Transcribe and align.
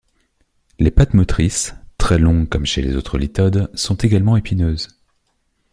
Les 0.79 0.89
pattes 0.89 1.13
motrices, 1.13 1.75
très 1.99 2.17
longues 2.17 2.49
comme 2.49 2.65
chez 2.65 2.81
les 2.81 2.95
autres 2.95 3.19
lithodes, 3.19 3.69
sont 3.75 3.93
également 3.97 4.35
épineuses. 4.35 4.87